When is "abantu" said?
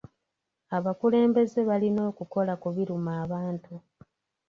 3.23-3.73